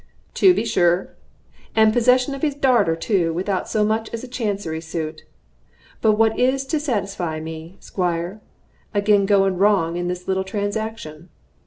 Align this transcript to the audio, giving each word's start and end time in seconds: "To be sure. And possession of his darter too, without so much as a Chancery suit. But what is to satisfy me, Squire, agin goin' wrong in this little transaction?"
"To 0.33 0.51
be 0.55 0.65
sure. 0.65 1.13
And 1.75 1.93
possession 1.93 2.33
of 2.33 2.41
his 2.41 2.55
darter 2.55 2.95
too, 2.95 3.31
without 3.33 3.69
so 3.69 3.85
much 3.85 4.09
as 4.11 4.23
a 4.23 4.27
Chancery 4.27 4.81
suit. 4.81 5.25
But 6.01 6.13
what 6.13 6.39
is 6.39 6.65
to 6.73 6.79
satisfy 6.79 7.39
me, 7.39 7.77
Squire, 7.79 8.41
agin 8.95 9.27
goin' 9.27 9.59
wrong 9.59 9.97
in 9.97 10.07
this 10.07 10.27
little 10.27 10.43
transaction?" 10.43 11.29